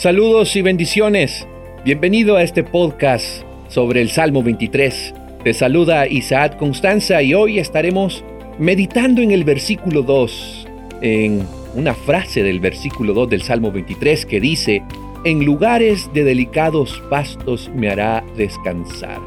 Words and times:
Saludos 0.00 0.56
y 0.56 0.62
bendiciones. 0.62 1.46
Bienvenido 1.84 2.36
a 2.36 2.42
este 2.42 2.64
podcast 2.64 3.42
sobre 3.68 4.00
el 4.00 4.08
Salmo 4.08 4.42
23. 4.42 5.12
Te 5.44 5.52
saluda 5.52 6.08
Isaac 6.08 6.56
Constanza 6.56 7.20
y 7.20 7.34
hoy 7.34 7.58
estaremos 7.58 8.24
meditando 8.58 9.20
en 9.20 9.30
el 9.30 9.44
versículo 9.44 10.00
2, 10.00 10.68
en 11.02 11.46
una 11.74 11.92
frase 11.92 12.42
del 12.42 12.60
versículo 12.60 13.12
2 13.12 13.28
del 13.28 13.42
Salmo 13.42 13.72
23 13.72 14.24
que 14.24 14.40
dice, 14.40 14.82
en 15.26 15.44
lugares 15.44 16.08
de 16.14 16.24
delicados 16.24 17.02
pastos 17.10 17.70
me 17.74 17.90
hará 17.90 18.24
descansar. 18.38 19.20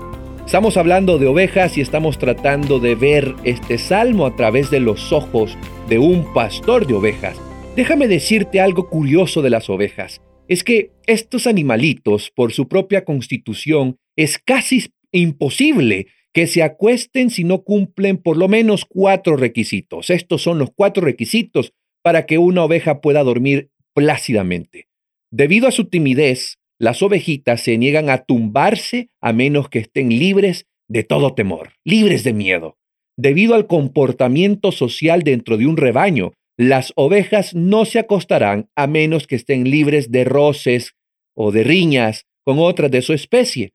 Estamos 0.43 0.75
hablando 0.75 1.19
de 1.19 1.27
ovejas 1.27 1.77
y 1.77 1.81
estamos 1.81 2.17
tratando 2.17 2.79
de 2.79 2.95
ver 2.95 3.35
este 3.43 3.77
salmo 3.77 4.25
a 4.25 4.35
través 4.35 4.71
de 4.71 4.79
los 4.79 5.13
ojos 5.13 5.55
de 5.87 5.99
un 5.99 6.33
pastor 6.33 6.87
de 6.87 6.95
ovejas. 6.95 7.39
Déjame 7.75 8.07
decirte 8.07 8.59
algo 8.59 8.89
curioso 8.89 9.43
de 9.43 9.51
las 9.51 9.69
ovejas. 9.69 10.19
Es 10.47 10.63
que 10.63 10.91
estos 11.07 11.47
animalitos, 11.47 12.31
por 12.31 12.51
su 12.51 12.67
propia 12.67 13.05
constitución, 13.05 13.97
es 14.15 14.37
casi 14.37 14.85
imposible 15.11 16.07
que 16.33 16.47
se 16.47 16.63
acuesten 16.63 17.29
si 17.29 17.43
no 17.43 17.63
cumplen 17.63 18.17
por 18.17 18.37
lo 18.37 18.47
menos 18.47 18.85
cuatro 18.85 19.37
requisitos. 19.37 20.09
Estos 20.09 20.41
son 20.41 20.59
los 20.59 20.71
cuatro 20.75 21.03
requisitos 21.03 21.73
para 22.01 22.25
que 22.25 22.37
una 22.37 22.63
oveja 22.63 23.01
pueda 23.01 23.23
dormir 23.23 23.69
plácidamente. 23.93 24.87
Debido 25.31 25.67
a 25.67 25.71
su 25.71 25.85
timidez, 25.85 26.57
las 26.79 27.01
ovejitas 27.01 27.61
se 27.61 27.77
niegan 27.77 28.09
a 28.09 28.25
tumbarse 28.25 29.09
a 29.21 29.31
menos 29.31 29.69
que 29.69 29.79
estén 29.79 30.09
libres 30.09 30.65
de 30.89 31.03
todo 31.03 31.33
temor, 31.33 31.73
libres 31.85 32.23
de 32.23 32.33
miedo. 32.33 32.77
Debido 33.15 33.53
al 33.53 33.67
comportamiento 33.67 34.71
social 34.71 35.21
dentro 35.21 35.57
de 35.57 35.67
un 35.67 35.77
rebaño, 35.77 36.33
las 36.57 36.93
ovejas 36.95 37.55
no 37.55 37.85
se 37.85 37.99
acostarán 37.99 38.69
a 38.75 38.87
menos 38.87 39.27
que 39.27 39.35
estén 39.35 39.69
libres 39.69 40.11
de 40.11 40.23
roces 40.23 40.95
o 41.35 41.51
de 41.51 41.63
riñas 41.63 42.25
con 42.43 42.59
otras 42.59 42.91
de 42.91 43.01
su 43.01 43.13
especie. 43.13 43.73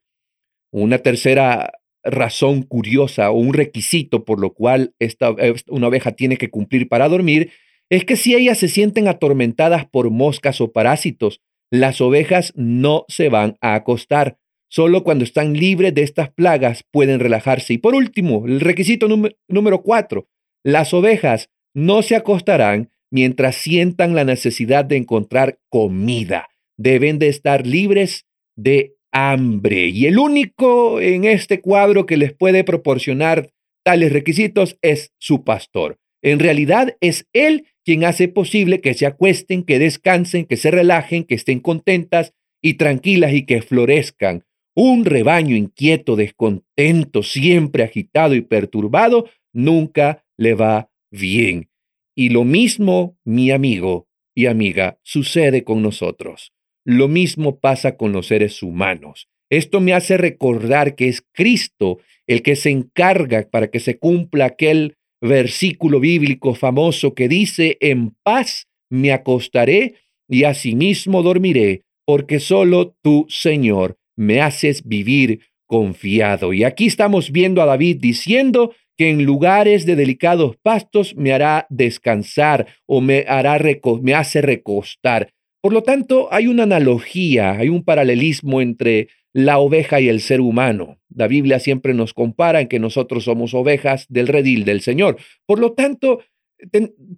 Una 0.71 0.99
tercera 0.99 1.73
razón 2.03 2.63
curiosa 2.63 3.31
o 3.31 3.37
un 3.37 3.53
requisito 3.53 4.23
por 4.23 4.39
lo 4.39 4.53
cual 4.53 4.93
esta, 4.99 5.35
una 5.67 5.87
oveja 5.87 6.13
tiene 6.13 6.37
que 6.37 6.49
cumplir 6.49 6.87
para 6.87 7.09
dormir 7.09 7.51
es 7.89 8.05
que 8.05 8.15
si 8.15 8.35
ellas 8.35 8.59
se 8.59 8.69
sienten 8.69 9.07
atormentadas 9.07 9.85
por 9.85 10.09
moscas 10.11 10.61
o 10.61 10.71
parásitos, 10.71 11.41
las 11.71 12.01
ovejas 12.01 12.53
no 12.55 13.05
se 13.07 13.29
van 13.29 13.57
a 13.61 13.75
acostar. 13.75 14.37
Solo 14.69 15.03
cuando 15.03 15.23
están 15.23 15.53
libres 15.53 15.95
de 15.95 16.03
estas 16.03 16.31
plagas 16.31 16.83
pueden 16.91 17.19
relajarse. 17.19 17.73
Y 17.73 17.77
por 17.79 17.95
último, 17.95 18.45
el 18.45 18.59
requisito 18.59 19.07
número 19.47 19.81
cuatro, 19.81 20.27
las 20.63 20.93
ovejas 20.93 21.49
no 21.73 22.01
se 22.01 22.15
acostarán 22.15 22.89
mientras 23.11 23.55
sientan 23.55 24.15
la 24.15 24.23
necesidad 24.23 24.85
de 24.85 24.97
encontrar 24.97 25.59
comida. 25.69 26.47
Deben 26.77 27.19
de 27.19 27.27
estar 27.29 27.65
libres 27.65 28.25
de 28.55 28.95
hambre. 29.11 29.87
Y 29.87 30.05
el 30.05 30.19
único 30.19 31.01
en 31.01 31.25
este 31.25 31.61
cuadro 31.61 32.05
que 32.05 32.17
les 32.17 32.33
puede 32.33 32.63
proporcionar 32.63 33.49
tales 33.83 34.13
requisitos 34.13 34.77
es 34.81 35.11
su 35.17 35.43
pastor. 35.43 35.97
En 36.21 36.39
realidad 36.39 36.95
es 37.01 37.27
Él 37.33 37.65
quien 37.85 38.03
hace 38.03 38.27
posible 38.27 38.81
que 38.81 38.93
se 38.93 39.05
acuesten, 39.05 39.63
que 39.63 39.79
descansen, 39.79 40.45
que 40.45 40.57
se 40.57 40.69
relajen, 40.69 41.23
que 41.23 41.35
estén 41.35 41.59
contentas 41.59 42.33
y 42.61 42.75
tranquilas 42.75 43.33
y 43.33 43.45
que 43.45 43.61
florezcan. 43.61 44.43
Un 44.75 45.05
rebaño 45.05 45.55
inquieto, 45.55 46.15
descontento, 46.15 47.23
siempre 47.23 47.83
agitado 47.83 48.35
y 48.35 48.41
perturbado, 48.41 49.29
nunca 49.53 50.23
le 50.37 50.53
va 50.53 50.89
bien. 51.11 51.69
Y 52.15 52.29
lo 52.29 52.43
mismo, 52.43 53.17
mi 53.23 53.51
amigo 53.51 54.07
y 54.35 54.47
amiga, 54.47 54.99
sucede 55.03 55.63
con 55.63 55.81
nosotros. 55.81 56.53
Lo 56.85 57.07
mismo 57.07 57.59
pasa 57.59 57.97
con 57.97 58.11
los 58.11 58.27
seres 58.27 58.63
humanos. 58.63 59.27
Esto 59.49 59.81
me 59.81 59.93
hace 59.93 60.17
recordar 60.17 60.95
que 60.95 61.07
es 61.07 61.23
Cristo 61.33 61.99
el 62.27 62.41
que 62.43 62.55
se 62.55 62.69
encarga 62.69 63.47
para 63.49 63.71
que 63.71 63.79
se 63.79 63.97
cumpla 63.97 64.45
aquel 64.45 64.97
versículo 65.21 65.99
bíblico 65.99 66.53
famoso 66.55 67.13
que 67.13 67.27
dice, 67.27 67.77
en 67.81 68.15
paz 68.23 68.67
me 68.89 69.11
acostaré 69.11 69.95
y 70.27 70.43
asimismo 70.43 71.23
dormiré, 71.23 71.83
porque 72.05 72.39
solo 72.39 72.95
tú, 73.01 73.25
Señor, 73.29 73.97
me 74.15 74.41
haces 74.41 74.87
vivir 74.87 75.41
confiado. 75.65 76.53
Y 76.53 76.63
aquí 76.63 76.85
estamos 76.85 77.31
viendo 77.31 77.61
a 77.61 77.65
David 77.65 77.97
diciendo 77.99 78.73
que 78.99 79.09
en 79.09 79.23
lugares 79.23 79.85
de 79.85 79.95
delicados 79.95 80.57
pastos 80.57 81.15
me 81.15 81.31
hará 81.31 81.65
descansar 81.69 82.67
o 82.85 82.99
me, 82.99 83.23
hará 83.29 83.57
me 84.01 84.13
hace 84.13 84.41
recostar. 84.41 85.31
Por 85.61 85.71
lo 85.71 85.83
tanto, 85.83 86.27
hay 86.33 86.47
una 86.47 86.63
analogía, 86.63 87.51
hay 87.51 87.69
un 87.69 87.85
paralelismo 87.85 88.59
entre 88.59 89.07
la 89.31 89.59
oveja 89.59 90.01
y 90.01 90.09
el 90.09 90.19
ser 90.19 90.41
humano. 90.41 90.99
La 91.15 91.29
Biblia 91.29 91.61
siempre 91.61 91.93
nos 91.93 92.13
compara 92.13 92.59
en 92.59 92.67
que 92.67 92.77
nosotros 92.77 93.23
somos 93.23 93.53
ovejas 93.53 94.05
del 94.09 94.27
redil 94.27 94.65
del 94.65 94.81
Señor. 94.81 95.15
Por 95.45 95.59
lo 95.59 95.71
tanto, 95.71 96.19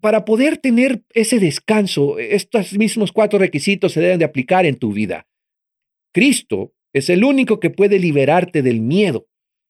para 0.01 0.23
poder 0.23 0.57
tener 0.57 1.01
ese 1.15 1.39
descanso, 1.39 2.19
estos 2.19 2.77
mismos 2.77 3.11
cuatro 3.11 3.39
requisitos 3.39 3.93
se 3.93 4.01
deben 4.01 4.19
de 4.19 4.25
aplicar 4.25 4.67
en 4.67 4.75
tu 4.75 4.93
vida. 4.93 5.25
Cristo 6.13 6.75
es 6.93 7.09
el 7.09 7.23
único 7.23 7.59
que 7.59 7.71
puede 7.71 7.97
liberarte 7.97 8.61
del 8.61 8.81
miedo. 8.81 9.25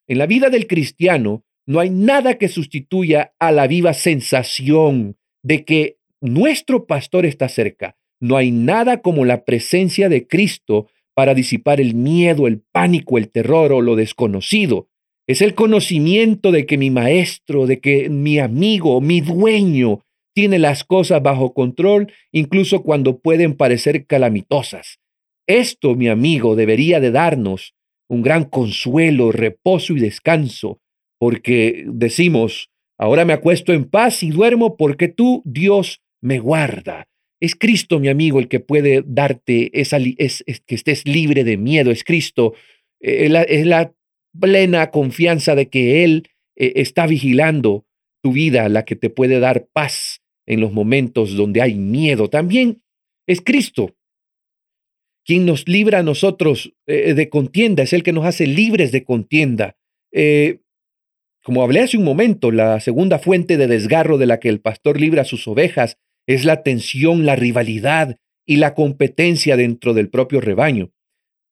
En 0.07 0.17
la 0.17 0.25
vida 0.25 0.49
del 0.49 0.67
cristiano 0.67 1.45
no 1.65 1.79
hay 1.79 1.89
nada 1.89 2.37
que 2.37 2.47
sustituya 2.47 3.33
a 3.39 3.51
la 3.51 3.67
viva 3.67 3.93
sensación 3.93 5.17
de 5.43 5.65
que 5.65 5.97
nuestro 6.21 6.85
pastor 6.85 7.25
está 7.25 7.49
cerca 7.49 7.95
no 8.21 8.37
hay 8.37 8.51
nada 8.51 9.01
como 9.01 9.25
la 9.25 9.43
presencia 9.43 10.07
de 10.07 10.27
Cristo 10.27 10.87
para 11.15 11.33
disipar 11.33 11.81
el 11.81 11.95
miedo, 11.95 12.47
el 12.47 12.61
pánico, 12.71 13.17
el 13.17 13.29
terror 13.29 13.73
o 13.73 13.81
lo 13.81 13.95
desconocido. 13.95 14.87
Es 15.27 15.41
el 15.41 15.55
conocimiento 15.55 16.51
de 16.51 16.65
que 16.65 16.77
mi 16.77 16.91
maestro, 16.91 17.65
de 17.65 17.79
que 17.79 18.09
mi 18.09 18.39
amigo, 18.39 19.01
mi 19.01 19.21
dueño, 19.21 20.01
tiene 20.33 20.59
las 20.59 20.83
cosas 20.83 21.21
bajo 21.21 21.53
control, 21.53 22.13
incluso 22.31 22.83
cuando 22.83 23.19
pueden 23.19 23.55
parecer 23.55 24.05
calamitosas. 24.05 24.99
Esto, 25.47 25.95
mi 25.95 26.07
amigo, 26.07 26.55
debería 26.55 26.99
de 26.99 27.11
darnos 27.11 27.73
un 28.07 28.21
gran 28.21 28.45
consuelo, 28.45 29.31
reposo 29.31 29.93
y 29.93 29.99
descanso, 29.99 30.79
porque 31.21 31.85
decimos, 31.85 32.71
ahora 32.97 33.25
me 33.25 33.33
acuesto 33.33 33.73
en 33.73 33.85
paz 33.85 34.23
y 34.23 34.31
duermo 34.31 34.75
porque 34.75 35.07
tú, 35.07 35.43
Dios, 35.45 36.01
me 36.19 36.39
guarda. 36.39 37.07
Es 37.39 37.55
Cristo, 37.55 37.99
mi 37.99 38.07
amigo, 38.07 38.39
el 38.39 38.47
que 38.47 38.59
puede 38.59 39.03
darte 39.05 39.69
esa, 39.79 39.99
es, 40.17 40.43
que 40.65 40.73
estés 40.73 41.07
libre 41.07 41.43
de 41.43 41.57
miedo. 41.57 41.91
Es 41.91 42.03
Cristo. 42.03 42.55
Eh, 42.99 43.29
es 43.49 43.67
la 43.67 43.93
plena 44.39 44.89
confianza 44.89 45.53
de 45.53 45.69
que 45.69 46.03
Él 46.03 46.27
eh, 46.55 46.73
está 46.77 47.05
vigilando 47.05 47.85
tu 48.23 48.31
vida, 48.31 48.67
la 48.67 48.83
que 48.83 48.95
te 48.95 49.11
puede 49.11 49.39
dar 49.39 49.67
paz 49.71 50.23
en 50.47 50.59
los 50.59 50.71
momentos 50.73 51.35
donde 51.35 51.61
hay 51.61 51.75
miedo. 51.75 52.31
También 52.31 52.81
es 53.27 53.41
Cristo 53.41 53.93
quien 55.23 55.45
nos 55.45 55.67
libra 55.67 55.99
a 55.99 56.03
nosotros 56.03 56.73
eh, 56.87 57.13
de 57.13 57.29
contienda, 57.29 57.83
es 57.83 57.93
el 57.93 58.01
que 58.01 58.11
nos 58.11 58.25
hace 58.25 58.47
libres 58.47 58.91
de 58.91 59.03
contienda. 59.03 59.77
Como 61.43 61.63
hablé 61.63 61.81
hace 61.81 61.97
un 61.97 62.03
momento, 62.03 62.51
la 62.51 62.79
segunda 62.79 63.17
fuente 63.19 63.57
de 63.57 63.67
desgarro 63.67 64.17
de 64.17 64.27
la 64.27 64.39
que 64.39 64.49
el 64.49 64.61
pastor 64.61 64.99
libra 64.99 65.23
a 65.23 65.25
sus 65.25 65.47
ovejas 65.47 65.97
es 66.27 66.45
la 66.45 66.61
tensión, 66.63 67.25
la 67.25 67.35
rivalidad 67.35 68.17
y 68.45 68.57
la 68.57 68.73
competencia 68.73 69.57
dentro 69.57 69.93
del 69.93 70.09
propio 70.09 70.39
rebaño. 70.41 70.91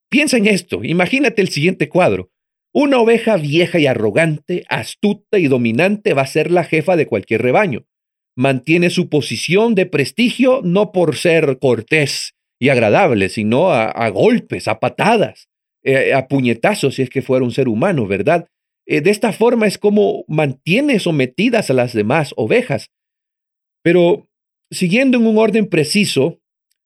Piensa 0.10 0.38
en 0.38 0.48
esto, 0.48 0.84
imagínate 0.84 1.42
el 1.42 1.50
siguiente 1.50 1.90
cuadro. 1.90 2.32
Una 2.72 3.00
oveja 3.00 3.38
vieja 3.38 3.80
y 3.80 3.88
arrogante, 3.88 4.64
astuta 4.70 5.40
y 5.40 5.48
dominante 5.48 6.14
va 6.14 6.22
a 6.22 6.28
ser 6.28 6.52
la 6.52 6.64
jefa 6.64 6.96
de 6.96 7.08
cualquier 7.08 7.42
rebaño. 7.42 7.86
Mantiene 8.36 8.92
su 8.92 9.10
posición 9.10 9.74
de 9.74 9.88
prestigio 9.88 10.62
no 10.64 10.92
por 10.92 11.16
ser 11.16 11.58
cortés 11.60 12.36
y 12.60 12.70
agradable, 12.70 13.30
sino 13.30 13.72
a, 13.72 14.10
golpes, 14.10 14.68
a 14.68 14.80
patadas, 14.80 15.50
eh, 15.84 16.14
a 16.14 16.28
puñetazos 16.28 16.96
si 16.96 17.02
es 17.02 17.10
que 17.10 17.22
fuera 17.22 17.44
un 17.44 17.52
ser 17.52 17.68
humano, 17.68 18.06
¿verdad? 18.06 18.48
Eh, 18.90 19.02
de 19.02 19.12
esta 19.12 19.32
forma 19.32 19.68
es 19.68 19.78
como 19.78 20.26
mantiene 20.28 21.00
sometidas 21.00 21.70
a 21.70 21.74
las 21.74 21.94
demás 21.94 22.34
ovejas. 22.36 22.90
Pero 23.84 24.30
Siguiendo 24.72 25.18
en 25.18 25.26
un 25.26 25.38
orden 25.40 25.68
preciso, 25.68 26.42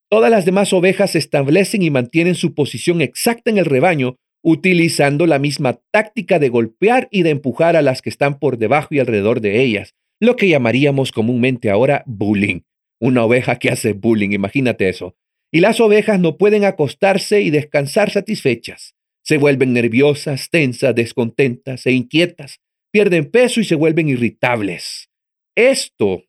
todas 0.09 0.31
las 0.31 0.45
demás 0.45 0.71
ovejas 0.71 1.15
establecen 1.15 1.81
y 1.81 1.89
mantienen 1.89 2.35
su 2.35 2.55
posición 2.55 3.01
exacta 3.01 3.51
en 3.51 3.57
el 3.57 3.65
rebaño, 3.65 4.15
utilizando 4.41 5.25
la 5.25 5.37
misma 5.37 5.81
táctica 5.91 6.39
de 6.39 6.47
golpear 6.47 7.09
y 7.11 7.23
de 7.23 7.31
empujar 7.31 7.75
a 7.75 7.81
las 7.81 8.01
que 8.01 8.09
están 8.09 8.39
por 8.39 8.57
debajo 8.57 8.89
y 8.91 8.99
alrededor 8.99 9.41
de 9.41 9.61
ellas, 9.61 9.95
lo 10.21 10.37
que 10.37 10.47
llamaríamos 10.47 11.11
comúnmente 11.11 11.69
ahora 11.69 12.03
bullying. 12.05 12.61
Una 13.01 13.25
oveja 13.25 13.57
que 13.57 13.69
hace 13.69 13.91
bullying, 13.91 14.31
imagínate 14.31 14.87
eso. 14.87 15.17
Y 15.51 15.59
las 15.59 15.81
ovejas 15.81 16.21
no 16.21 16.37
pueden 16.37 16.63
acostarse 16.63 17.41
y 17.41 17.49
descansar 17.49 18.11
satisfechas. 18.11 18.95
Se 19.23 19.37
vuelven 19.37 19.73
nerviosas, 19.73 20.49
tensas, 20.49 20.93
descontentas 20.93 21.85
e 21.85 21.91
inquietas, 21.91 22.59
pierden 22.91 23.31
peso 23.31 23.59
y 23.59 23.63
se 23.63 23.75
vuelven 23.75 24.09
irritables. 24.09 25.09
Esto 25.55 26.23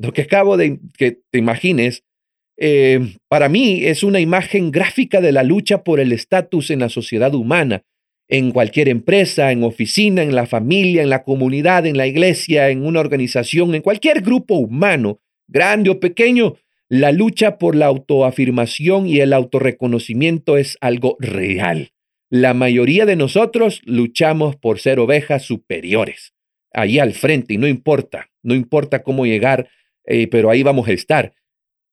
lo 0.00 0.12
que 0.12 0.22
acabo 0.22 0.56
de 0.56 0.80
que 0.96 1.18
te 1.30 1.38
imagines 1.38 2.04
eh, 2.56 3.16
para 3.28 3.50
mí 3.50 3.84
es 3.84 4.02
una 4.02 4.18
imagen 4.18 4.70
gráfica 4.70 5.20
de 5.20 5.30
la 5.30 5.42
lucha 5.42 5.84
por 5.84 6.00
el 6.00 6.12
estatus 6.12 6.70
en 6.70 6.80
la 6.80 6.88
sociedad 6.88 7.34
humana, 7.34 7.82
en 8.26 8.50
cualquier 8.50 8.88
empresa, 8.88 9.52
en 9.52 9.62
oficina, 9.62 10.22
en 10.22 10.34
la 10.34 10.46
familia, 10.46 11.02
en 11.02 11.10
la 11.10 11.22
comunidad, 11.22 11.84
en 11.84 11.98
la 11.98 12.06
iglesia, 12.06 12.70
en 12.70 12.86
una 12.86 13.00
organización, 13.00 13.74
en 13.74 13.82
cualquier 13.82 14.22
grupo 14.22 14.54
humano, 14.54 15.20
grande 15.48 15.90
o 15.90 16.00
pequeño, 16.00 16.56
la 16.88 17.12
lucha 17.12 17.58
por 17.58 17.76
la 17.76 17.86
autoafirmación 17.86 19.06
y 19.06 19.20
el 19.20 19.34
autorreconocimiento 19.34 20.56
es 20.56 20.78
algo 20.80 21.16
real. 21.20 21.92
La 22.32 22.54
mayoría 22.54 23.06
de 23.06 23.16
nosotros 23.16 23.82
luchamos 23.84 24.54
por 24.54 24.78
ser 24.78 25.00
ovejas 25.00 25.42
superiores, 25.42 26.32
allí 26.72 27.00
al 27.00 27.12
frente, 27.12 27.54
y 27.54 27.58
no 27.58 27.66
importa, 27.66 28.30
no 28.44 28.54
importa 28.54 29.02
cómo 29.02 29.26
llegar, 29.26 29.68
eh, 30.04 30.28
pero 30.28 30.48
ahí 30.48 30.62
vamos 30.62 30.86
a 30.86 30.92
estar. 30.92 31.34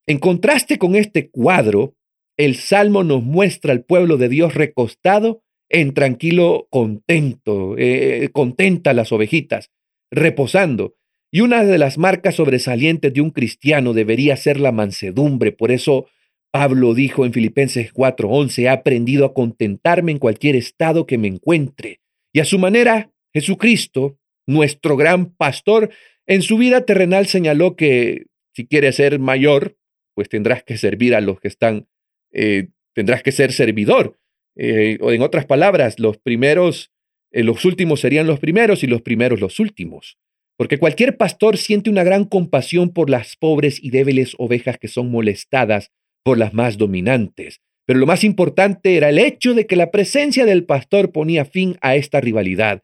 En 0.05 0.19
contraste 0.19 0.77
con 0.77 0.95
este 0.95 1.31
cuadro, 1.31 1.95
el 2.37 2.55
Salmo 2.55 3.03
nos 3.03 3.23
muestra 3.23 3.71
al 3.73 3.83
pueblo 3.83 4.17
de 4.17 4.29
Dios 4.29 4.53
recostado 4.53 5.41
en 5.69 5.95
tranquilo 5.95 6.67
contento, 6.69 7.73
eh, 7.75 8.29
contenta 8.31 8.93
las 8.93 9.11
ovejitas, 9.11 9.71
reposando. 10.11 10.93
Y 11.31 11.41
una 11.41 11.63
de 11.63 11.79
las 11.79 11.97
marcas 11.97 12.35
sobresalientes 12.35 13.11
de 13.11 13.21
un 13.21 13.31
cristiano 13.31 13.93
debería 13.93 14.37
ser 14.37 14.59
la 14.59 14.71
mansedumbre. 14.71 15.51
Por 15.51 15.71
eso 15.71 16.05
Pablo 16.51 16.93
dijo 16.93 17.25
en 17.25 17.33
Filipenses 17.33 17.91
4:11, 17.93 18.63
he 18.63 18.69
aprendido 18.69 19.25
a 19.25 19.33
contentarme 19.33 20.11
en 20.11 20.19
cualquier 20.19 20.55
estado 20.55 21.05
que 21.05 21.17
me 21.17 21.27
encuentre. 21.27 21.99
Y 22.33 22.39
a 22.39 22.45
su 22.45 22.59
manera, 22.59 23.11
Jesucristo, 23.33 24.17
nuestro 24.47 24.95
gran 24.95 25.33
pastor, 25.35 25.89
en 26.25 26.41
su 26.41 26.57
vida 26.57 26.85
terrenal 26.85 27.27
señaló 27.27 27.75
que 27.75 28.25
si 28.53 28.65
quieres 28.65 28.95
ser 28.95 29.19
mayor, 29.19 29.77
pues 30.15 30.29
tendrás 30.29 30.63
que 30.63 30.77
servir 30.77 31.13
a 31.15 31.21
los 31.21 31.39
que 31.39 31.47
están, 31.47 31.87
eh, 32.31 32.69
tendrás 32.93 33.21
que 33.23 33.31
ser 33.31 33.51
servidor. 33.53 34.17
Eh, 34.55 34.97
o 35.01 35.11
en 35.11 35.21
otras 35.21 35.45
palabras, 35.45 35.99
los 35.99 36.17
primeros, 36.17 36.91
eh, 37.31 37.43
los 37.43 37.63
últimos 37.65 37.99
serían 37.99 38.25
los 38.25 38.39
primeros 38.39 38.83
y 38.83 38.87
los 38.87 39.03
primeros 39.03 39.39
los 39.39 39.59
últimos. 39.59 40.17
Porque 40.57 40.79
cualquier 40.79 41.17
pastor 41.17 41.57
siente 41.57 41.91
una 41.91 42.03
gran 42.03 42.25
compasión 42.25 42.91
por 42.91 43.11
las 43.11 43.35
pobres 43.35 43.77
y 43.81 43.91
débiles 43.91 44.33
ovejas 44.39 44.79
que 44.79 44.87
son 44.87 45.11
molestadas 45.11 45.91
por 46.27 46.37
las 46.37 46.53
más 46.53 46.77
dominantes. 46.77 47.61
Pero 47.85 47.99
lo 47.99 48.05
más 48.05 48.25
importante 48.25 48.97
era 48.97 49.07
el 49.07 49.17
hecho 49.17 49.53
de 49.53 49.65
que 49.65 49.77
la 49.77 49.91
presencia 49.91 50.43
del 50.43 50.65
pastor 50.65 51.13
ponía 51.13 51.45
fin 51.45 51.77
a 51.79 51.95
esta 51.95 52.19
rivalidad. 52.19 52.83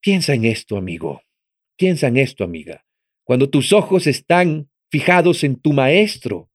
Piensa 0.00 0.34
en 0.34 0.44
esto, 0.44 0.76
amigo. 0.76 1.22
Piensa 1.76 2.06
en 2.06 2.16
esto, 2.16 2.44
amiga. 2.44 2.84
Cuando 3.24 3.50
tus 3.50 3.72
ojos 3.72 4.06
están 4.06 4.70
fijados 4.88 5.42
en 5.42 5.56
tu 5.56 5.72
maestro 5.72 6.48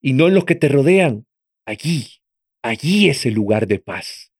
y 0.00 0.14
no 0.14 0.28
en 0.28 0.34
los 0.34 0.46
que 0.46 0.54
te 0.54 0.70
rodean, 0.70 1.26
allí 1.66 2.22
Allí 2.64 3.10
es 3.10 3.26
el 3.26 3.34
lugar 3.34 3.66
de 3.66 3.80
paz. 3.80 4.32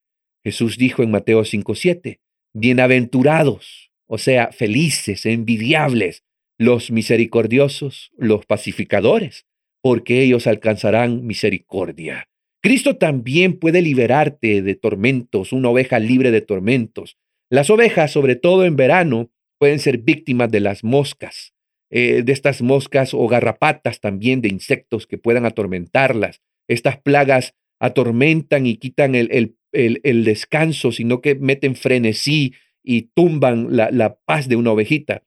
Jesús 0.43 0.79
dijo 0.79 1.03
en 1.03 1.11
Mateo 1.11 1.45
5:7, 1.45 2.21
bienaventurados, 2.55 3.91
o 4.07 4.17
sea, 4.17 4.53
felices, 4.53 5.27
envidiables, 5.27 6.25
los 6.57 6.91
misericordiosos, 6.91 8.11
los 8.17 8.47
pacificadores, 8.47 9.45
porque 9.83 10.23
ellos 10.23 10.47
alcanzarán 10.47 11.27
misericordia. 11.27 12.29
Cristo 12.63 12.97
también 12.97 13.59
puede 13.59 13.83
liberarte 13.83 14.63
de 14.63 14.75
tormentos, 14.77 15.53
una 15.53 15.69
oveja 15.69 15.99
libre 15.99 16.31
de 16.31 16.41
tormentos. 16.41 17.19
Las 17.51 17.69
ovejas, 17.69 18.13
sobre 18.13 18.37
todo 18.37 18.65
en 18.65 18.77
verano, 18.77 19.31
pueden 19.59 19.81
ser 19.81 19.99
víctimas 19.99 20.51
de 20.51 20.61
las 20.61 20.85
moscas, 20.85 21.55
eh, 21.91 22.23
de 22.25 22.33
estas 22.33 22.63
moscas 22.63 23.15
o 23.15 23.27
garrapatas 23.27 24.01
también 24.01 24.41
de 24.41 24.49
insectos 24.49 25.07
que 25.09 25.19
puedan 25.19 25.45
atormentarlas. 25.45 26.41
Estas 26.69 26.99
plagas 26.99 27.55
atormentan 27.81 28.67
y 28.67 28.77
quitan 28.77 29.17
el, 29.17 29.57
descanso, 29.73 30.93
sino 30.93 31.21
que 31.21 31.35
meten 31.35 31.75
frenesí 31.75 32.55
y 32.85 33.11
tumban 33.15 33.77
la, 33.77 33.91
la 33.91 34.15
paz 34.25 34.49
de 34.49 34.55
una 34.55 34.71
ovejita. 34.71 35.25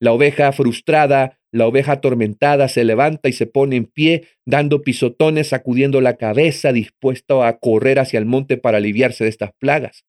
La 0.00 0.12
oveja 0.12 0.52
frustrada, 0.52 1.40
la 1.54 1.68
oveja 1.68 1.92
atormentada 1.92 2.66
se 2.66 2.82
levanta 2.82 3.28
y 3.28 3.32
se 3.32 3.46
pone 3.46 3.76
en 3.76 3.84
pie, 3.84 4.24
dando 4.44 4.82
pisotones, 4.82 5.48
sacudiendo 5.48 6.00
la 6.00 6.16
cabeza, 6.16 6.72
dispuesto 6.72 7.44
a 7.44 7.58
correr 7.60 8.00
hacia 8.00 8.18
el 8.18 8.26
monte 8.26 8.56
para 8.56 8.78
aliviarse 8.78 9.22
de 9.22 9.30
estas 9.30 9.52
plagas. 9.60 10.04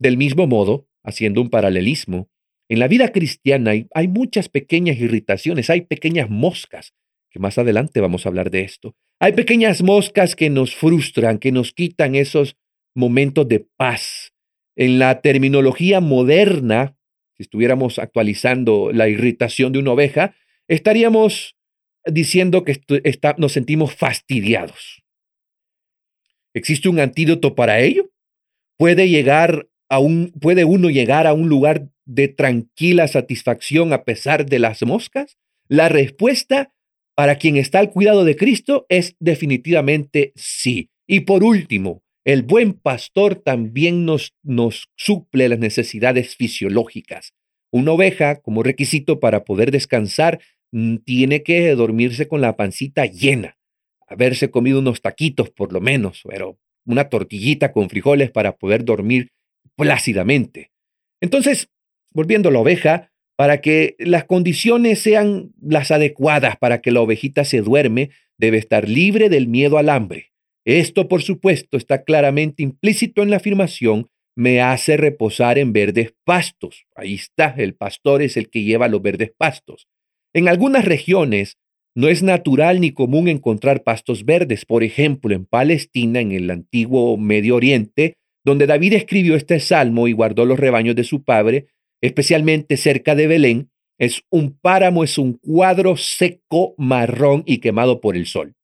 Del 0.00 0.16
mismo 0.16 0.48
modo, 0.48 0.88
haciendo 1.04 1.40
un 1.40 1.50
paralelismo, 1.50 2.28
en 2.68 2.80
la 2.80 2.88
vida 2.88 3.12
cristiana 3.12 3.70
hay, 3.70 3.86
hay, 3.94 4.08
muchas 4.08 4.48
pequeñas 4.48 4.98
irritaciones, 4.98 5.70
hay 5.70 5.82
pequeñas 5.82 6.30
moscas, 6.30 6.94
que 7.30 7.38
más 7.38 7.58
adelante 7.58 8.00
vamos 8.00 8.26
a 8.26 8.30
hablar 8.30 8.50
de 8.50 8.62
esto, 8.62 8.96
hay 9.20 9.34
pequeñas 9.34 9.82
moscas 9.82 10.34
que 10.34 10.50
nos 10.50 10.74
frustran, 10.74 11.38
que 11.38 11.52
nos 11.52 11.72
quitan 11.72 12.16
esos 12.16 12.56
momentos 12.96 13.46
de 13.46 13.64
paz. 13.76 14.32
En 14.74 14.98
la 14.98 15.20
terminología 15.20 16.00
moderna, 16.00 16.96
si 17.36 17.44
estuviéramos 17.44 18.00
actualizando 18.00 18.90
la 18.92 19.08
irritación 19.08 19.72
de 19.72 19.78
una 19.78 19.92
oveja, 19.92 20.34
estaríamos 20.68 21.56
diciendo 22.04 22.64
que 22.64 22.80
nos 23.36 23.52
sentimos 23.52 23.94
fastidiados. 23.94 25.02
¿Existe 26.54 26.88
un 26.88 27.00
antídoto 27.00 27.54
para 27.54 27.80
ello? 27.80 28.10
¿Puede, 28.78 29.08
llegar 29.08 29.68
a 29.88 29.98
un, 29.98 30.32
¿Puede 30.40 30.64
uno 30.64 30.90
llegar 30.90 31.26
a 31.26 31.32
un 31.32 31.48
lugar 31.48 31.88
de 32.04 32.28
tranquila 32.28 33.08
satisfacción 33.08 33.92
a 33.92 34.04
pesar 34.04 34.46
de 34.46 34.58
las 34.58 34.82
moscas? 34.82 35.36
La 35.68 35.88
respuesta 35.88 36.72
para 37.14 37.36
quien 37.36 37.56
está 37.56 37.80
al 37.80 37.90
cuidado 37.90 38.24
de 38.24 38.36
Cristo 38.36 38.86
es 38.88 39.16
definitivamente 39.18 40.32
sí. 40.36 40.90
Y 41.06 41.20
por 41.20 41.42
último, 41.42 42.02
el 42.24 42.42
buen 42.42 42.74
pastor 42.74 43.36
también 43.36 44.04
nos, 44.04 44.34
nos 44.42 44.88
suple 44.96 45.48
las 45.48 45.58
necesidades 45.58 46.36
fisiológicas. 46.36 47.32
Una 47.70 47.92
oveja, 47.92 48.40
como 48.40 48.62
requisito 48.62 49.20
para 49.20 49.44
poder 49.44 49.70
descansar, 49.70 50.40
tiene 51.04 51.42
que 51.42 51.74
dormirse 51.74 52.28
con 52.28 52.40
la 52.40 52.56
pancita 52.56 53.06
llena, 53.06 53.56
haberse 54.06 54.50
comido 54.50 54.78
unos 54.78 55.00
taquitos 55.00 55.50
por 55.50 55.72
lo 55.72 55.80
menos, 55.80 56.22
pero 56.28 56.58
una 56.84 57.08
tortillita 57.08 57.72
con 57.72 57.88
frijoles 57.88 58.30
para 58.30 58.56
poder 58.56 58.84
dormir 58.84 59.30
plácidamente. 59.76 60.70
Entonces, 61.20 61.68
volviendo 62.12 62.48
a 62.48 62.52
la 62.52 62.60
oveja, 62.60 63.12
para 63.36 63.60
que 63.60 63.94
las 64.00 64.24
condiciones 64.24 64.98
sean 64.98 65.52
las 65.60 65.92
adecuadas 65.92 66.56
para 66.56 66.80
que 66.80 66.90
la 66.90 67.02
ovejita 67.02 67.44
se 67.44 67.60
duerme, 67.60 68.10
debe 68.36 68.58
estar 68.58 68.88
libre 68.88 69.28
del 69.28 69.46
miedo 69.46 69.78
al 69.78 69.90
hambre. 69.90 70.32
Esto, 70.64 71.06
por 71.06 71.22
supuesto, 71.22 71.76
está 71.76 72.02
claramente 72.02 72.64
implícito 72.64 73.22
en 73.22 73.30
la 73.30 73.36
afirmación, 73.36 74.08
me 74.34 74.60
hace 74.60 74.96
reposar 74.96 75.56
en 75.56 75.72
verdes 75.72 76.14
pastos. 76.24 76.86
Ahí 76.96 77.14
está, 77.14 77.54
el 77.56 77.74
pastor 77.74 78.22
es 78.22 78.36
el 78.36 78.50
que 78.50 78.64
lleva 78.64 78.88
los 78.88 79.02
verdes 79.02 79.32
pastos. 79.36 79.86
En 80.38 80.46
algunas 80.46 80.84
regiones 80.84 81.58
no 81.96 82.06
es 82.06 82.22
natural 82.22 82.80
ni 82.80 82.92
común 82.92 83.26
encontrar 83.26 83.82
pastos 83.82 84.24
verdes. 84.24 84.64
Por 84.64 84.84
ejemplo, 84.84 85.34
en 85.34 85.44
Palestina, 85.44 86.20
en 86.20 86.30
el 86.30 86.48
antiguo 86.52 87.16
Medio 87.16 87.56
Oriente, 87.56 88.14
donde 88.44 88.68
David 88.68 88.92
escribió 88.92 89.34
este 89.34 89.58
salmo 89.58 90.06
y 90.06 90.12
guardó 90.12 90.44
los 90.44 90.60
rebaños 90.60 90.94
de 90.94 91.02
su 91.02 91.24
padre, 91.24 91.66
especialmente 92.00 92.76
cerca 92.76 93.16
de 93.16 93.26
Belén, 93.26 93.70
es 93.98 94.22
un 94.30 94.56
páramo, 94.56 95.02
es 95.02 95.18
un 95.18 95.32
cuadro 95.32 95.96
seco, 95.96 96.76
marrón 96.78 97.42
y 97.44 97.58
quemado 97.58 98.00
por 98.00 98.14
el 98.14 98.26
sol. 98.26 98.54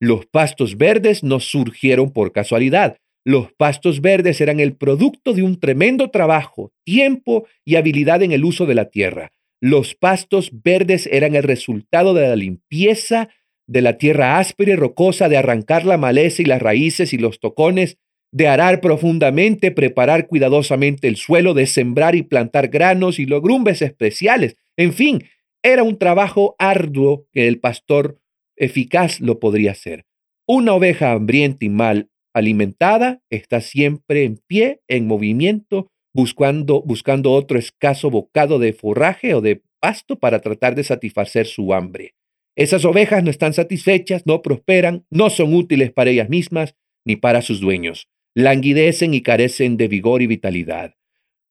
Los 0.00 0.26
pastos 0.26 0.76
verdes 0.76 1.22
no 1.22 1.38
surgieron 1.38 2.10
por 2.10 2.32
casualidad. 2.32 2.96
Los 3.24 3.52
pastos 3.52 4.00
verdes 4.00 4.40
eran 4.40 4.58
el 4.58 4.74
producto 4.74 5.34
de 5.34 5.44
un 5.44 5.60
tremendo 5.60 6.10
trabajo, 6.10 6.72
tiempo 6.84 7.46
y 7.64 7.76
habilidad 7.76 8.24
en 8.24 8.32
el 8.32 8.44
uso 8.44 8.66
de 8.66 8.74
la 8.74 8.86
tierra. 8.86 9.30
Los 9.62 9.94
pastos 9.94 10.50
verdes 10.64 11.06
eran 11.06 11.36
el 11.36 11.44
resultado 11.44 12.14
de 12.14 12.26
la 12.26 12.34
limpieza 12.34 13.28
de 13.68 13.80
la 13.80 13.96
tierra 13.96 14.40
áspera 14.40 14.72
y 14.72 14.74
rocosa, 14.74 15.28
de 15.28 15.36
arrancar 15.36 15.86
la 15.86 15.96
maleza 15.98 16.42
y 16.42 16.46
las 16.46 16.60
raíces 16.60 17.12
y 17.12 17.18
los 17.18 17.38
tocones 17.38 17.96
de 18.32 18.48
arar 18.48 18.80
profundamente, 18.80 19.70
preparar 19.70 20.26
cuidadosamente 20.26 21.06
el 21.06 21.14
suelo, 21.14 21.54
de 21.54 21.66
sembrar 21.66 22.16
y 22.16 22.22
plantar 22.22 22.68
granos 22.68 23.20
y 23.20 23.26
logrumbes 23.26 23.82
especiales. 23.82 24.56
En 24.76 24.92
fin, 24.92 25.22
era 25.62 25.84
un 25.84 25.96
trabajo 25.96 26.56
arduo 26.58 27.28
que 27.30 27.46
el 27.46 27.60
pastor 27.60 28.18
eficaz 28.56 29.20
lo 29.20 29.38
podría 29.38 29.70
hacer. 29.70 30.06
Una 30.44 30.72
oveja 30.72 31.12
hambrienta 31.12 31.64
y 31.64 31.68
mal 31.68 32.10
alimentada 32.34 33.22
está 33.30 33.60
siempre 33.60 34.24
en 34.24 34.40
pie, 34.44 34.80
en 34.88 35.06
movimiento, 35.06 35.92
buscando, 36.14 36.82
buscando 36.82 37.32
otro 37.32 37.58
escaso 37.58 38.10
bocado 38.10 38.58
de 38.58 38.72
forraje 38.72 39.34
o 39.34 39.40
de 39.40 39.62
pasto 39.80 40.18
para 40.18 40.40
tratar 40.40 40.74
de 40.74 40.84
satisfacer 40.84 41.46
su 41.46 41.74
hambre. 41.74 42.14
Esas 42.56 42.84
ovejas 42.84 43.24
no 43.24 43.30
están 43.30 43.54
satisfechas, 43.54 44.26
no 44.26 44.42
prosperan, 44.42 45.06
no 45.10 45.30
son 45.30 45.54
útiles 45.54 45.90
para 45.90 46.10
ellas 46.10 46.28
mismas 46.28 46.76
ni 47.04 47.16
para 47.16 47.42
sus 47.42 47.60
dueños 47.60 48.08
languidecen 48.34 49.14
y 49.14 49.20
carecen 49.20 49.76
de 49.76 49.88
vigor 49.88 50.22
y 50.22 50.26
vitalidad. 50.26 50.94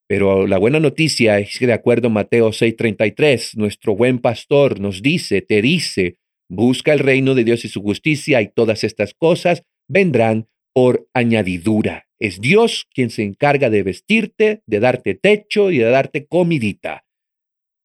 Pero 0.08 0.46
la 0.48 0.58
buena 0.58 0.80
noticia 0.80 1.39
es 1.39 1.58
que 1.58 1.68
de 1.68 1.74
acuerdo 1.74 2.08
a 2.08 2.12
Mateo 2.12 2.51
6:33, 2.51 3.56
nuestro 3.56 3.96
buen 3.96 4.20
pastor 4.20 4.80
nos 4.80 5.01
dice, 5.01 5.41
te 5.41 5.62
dice, 5.62 6.18
Busca 6.53 6.91
el 6.91 7.00
reino 7.00 7.34
de 7.34 7.46
Dios 7.46 7.63
y 7.63 7.70
su 7.70 7.82
justicia 7.82 8.41
y 8.41 8.50
todas 8.50 8.84
estas 8.84 9.13
cosas 9.13 9.63
vendrán 9.88 10.50
por 10.74 11.08
añadidura. 11.13 12.08
Es 12.22 12.40
Dios 12.40 12.88
quien 12.94 13.10
se 13.10 13.24
encarga 13.24 13.72
de 13.72 13.82
vestirte, 13.82 14.62
de 14.68 14.80
darte 14.80 15.16
techo 15.16 15.72
y 15.72 15.80
de 15.80 15.86
darte 15.86 16.28
comidita. 16.28 17.04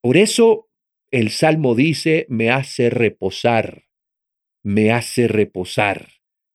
Por 0.02 0.18
eso 0.18 0.68
el 1.10 1.30
Salmo 1.30 1.74
dice, 1.74 2.26
me 2.28 2.50
hace 2.50 2.90
reposar, 2.90 3.84
me 4.62 4.92
hace 4.92 5.26
reposar. 5.26 6.08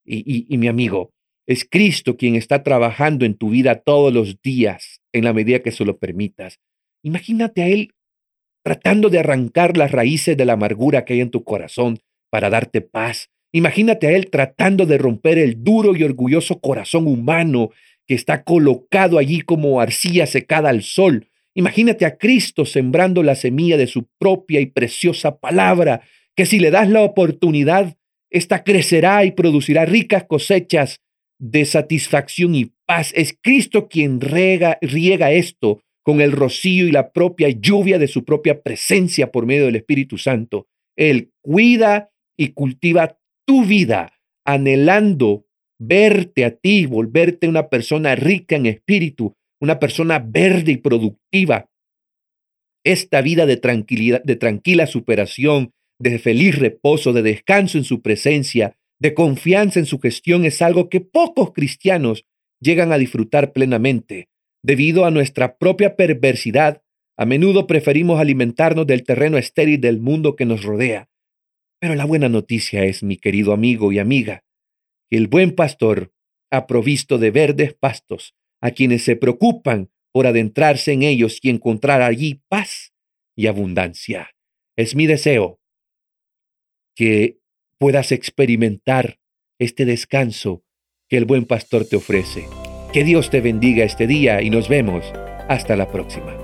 Y, 0.05 0.45
mi 0.59 0.67
amigo, 0.67 1.09
es 1.47 1.65
Cristo 1.65 2.17
quien 2.17 2.35
está 2.35 2.61
trabajando 2.61 3.25
en 3.25 3.33
tu 3.35 3.49
vida 3.49 3.81
todos 3.81 4.13
los 4.13 4.39
días, 4.43 5.01
en 5.11 5.23
la 5.23 5.33
medida 5.33 5.63
que 5.63 5.71
se 5.71 5.83
lo 5.83 5.97
permitas. 5.97 6.59
Imagínate 7.03 7.63
a 7.63 7.67
Él 7.67 7.95
tratando 8.63 9.09
de 9.09 9.17
arrancar 9.17 9.75
las 9.75 9.91
raíces 9.91 10.37
de 10.37 10.45
la 10.45 10.53
amargura 10.53 11.03
que 11.03 11.13
hay 11.13 11.21
en 11.21 11.31
tu 11.31 11.43
corazón 11.43 11.97
para 12.29 12.51
darte 12.51 12.81
paz. 12.81 13.31
Imagínate 13.51 14.07
a 14.07 14.11
Él 14.11 14.29
tratando 14.29 14.85
de 14.85 14.97
romper 14.97 15.37
el 15.37 15.63
duro 15.63 15.95
y 15.95 16.03
orgulloso 16.03 16.59
corazón 16.59 17.07
humano 17.07 17.71
que 18.07 18.15
está 18.15 18.43
colocado 18.43 19.17
allí 19.17 19.41
como 19.41 19.81
arcilla 19.81 20.25
secada 20.25 20.69
al 20.69 20.83
sol. 20.83 21.27
Imagínate 21.53 22.05
a 22.05 22.17
Cristo 22.17 22.65
sembrando 22.65 23.23
la 23.23 23.35
semilla 23.35 23.77
de 23.77 23.87
su 23.87 24.07
propia 24.17 24.61
y 24.61 24.67
preciosa 24.67 25.37
palabra, 25.37 26.01
que 26.35 26.45
si 26.45 26.59
le 26.59 26.71
das 26.71 26.89
la 26.89 27.01
oportunidad, 27.01 27.97
ésta 28.29 28.63
crecerá 28.63 29.25
y 29.25 29.31
producirá 29.31 29.85
ricas 29.85 30.23
cosechas 30.23 31.01
de 31.39 31.65
satisfacción 31.65 32.55
y 32.55 32.71
paz. 32.85 33.11
Es 33.15 33.35
Cristo 33.41 33.89
quien 33.89 34.21
riega, 34.21 34.77
riega 34.81 35.31
esto 35.31 35.81
con 36.03 36.21
el 36.21 36.31
rocío 36.31 36.87
y 36.87 36.91
la 36.91 37.11
propia 37.11 37.49
lluvia 37.49 37.99
de 37.99 38.07
su 38.07 38.23
propia 38.23 38.61
presencia 38.61 39.31
por 39.31 39.45
medio 39.45 39.65
del 39.65 39.75
Espíritu 39.75 40.17
Santo. 40.17 40.67
Él 40.95 41.31
cuida 41.41 42.11
y 42.37 42.49
cultiva 42.49 43.17
tu 43.51 43.65
vida, 43.65 44.13
anhelando 44.45 45.45
verte 45.77 46.45
a 46.45 46.55
ti, 46.55 46.85
volverte 46.85 47.49
una 47.49 47.67
persona 47.67 48.15
rica 48.15 48.55
en 48.55 48.65
espíritu, 48.65 49.35
una 49.59 49.77
persona 49.77 50.19
verde 50.19 50.71
y 50.71 50.77
productiva. 50.77 51.69
Esta 52.85 53.21
vida 53.21 53.45
de 53.45 53.57
tranquilidad, 53.57 54.23
de 54.23 54.37
tranquila 54.37 54.87
superación, 54.87 55.71
de 55.99 56.17
feliz 56.17 56.59
reposo, 56.59 57.11
de 57.11 57.23
descanso 57.23 57.77
en 57.77 57.83
su 57.83 58.01
presencia, 58.01 58.77
de 59.01 59.13
confianza 59.13 59.79
en 59.79 59.85
su 59.85 59.99
gestión 59.99 60.45
es 60.45 60.61
algo 60.61 60.87
que 60.87 61.01
pocos 61.01 61.51
cristianos 61.51 62.23
llegan 62.61 62.93
a 62.93 62.97
disfrutar 62.97 63.51
plenamente. 63.51 64.29
Debido 64.63 65.03
a 65.03 65.11
nuestra 65.11 65.57
propia 65.57 65.97
perversidad, 65.97 66.83
a 67.17 67.25
menudo 67.25 67.67
preferimos 67.67 68.21
alimentarnos 68.21 68.87
del 68.87 69.03
terreno 69.03 69.37
estéril 69.37 69.81
del 69.81 69.99
mundo 69.99 70.37
que 70.37 70.45
nos 70.45 70.63
rodea. 70.63 71.10
Pero 71.81 71.95
la 71.95 72.05
buena 72.05 72.29
noticia 72.29 72.85
es, 72.85 73.01
mi 73.01 73.17
querido 73.17 73.53
amigo 73.53 73.91
y 73.91 73.97
amiga, 73.97 74.43
que 75.09 75.17
el 75.17 75.27
buen 75.27 75.55
pastor 75.55 76.13
ha 76.51 76.67
provisto 76.67 77.17
de 77.17 77.31
verdes 77.31 77.73
pastos 77.73 78.35
a 78.61 78.69
quienes 78.69 79.03
se 79.03 79.15
preocupan 79.15 79.89
por 80.13 80.27
adentrarse 80.27 80.91
en 80.91 81.01
ellos 81.01 81.39
y 81.41 81.49
encontrar 81.49 82.03
allí 82.03 82.43
paz 82.49 82.93
y 83.35 83.47
abundancia. 83.47 84.29
Es 84.77 84.93
mi 84.95 85.07
deseo 85.07 85.59
que 86.95 87.39
puedas 87.79 88.11
experimentar 88.11 89.17
este 89.57 89.85
descanso 89.85 90.63
que 91.09 91.17
el 91.17 91.25
buen 91.25 91.45
pastor 91.45 91.85
te 91.85 91.95
ofrece. 91.95 92.45
Que 92.93 93.03
Dios 93.03 93.31
te 93.31 93.41
bendiga 93.41 93.83
este 93.85 94.05
día 94.05 94.43
y 94.43 94.51
nos 94.51 94.69
vemos 94.69 95.03
hasta 95.49 95.75
la 95.75 95.91
próxima. 95.91 96.40